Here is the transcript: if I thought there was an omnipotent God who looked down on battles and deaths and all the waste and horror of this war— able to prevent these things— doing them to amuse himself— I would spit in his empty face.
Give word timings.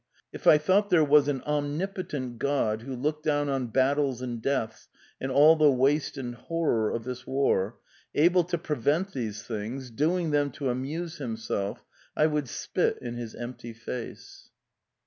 if 0.33 0.47
I 0.47 0.57
thought 0.57 0.89
there 0.89 1.03
was 1.03 1.27
an 1.27 1.43
omnipotent 1.43 2.39
God 2.39 2.81
who 2.81 2.95
looked 2.95 3.23
down 3.23 3.49
on 3.49 3.67
battles 3.67 4.19
and 4.19 4.41
deaths 4.41 4.89
and 5.19 5.31
all 5.31 5.55
the 5.55 5.69
waste 5.69 6.17
and 6.17 6.33
horror 6.33 6.89
of 6.89 7.03
this 7.03 7.27
war— 7.27 7.77
able 8.25 8.43
to 8.45 8.57
prevent 8.57 9.13
these 9.13 9.43
things— 9.43 9.91
doing 9.91 10.31
them 10.31 10.49
to 10.53 10.71
amuse 10.71 11.17
himself— 11.19 11.85
I 12.17 12.25
would 12.25 12.49
spit 12.49 12.97
in 12.99 13.13
his 13.13 13.35
empty 13.35 13.73
face. 13.73 14.49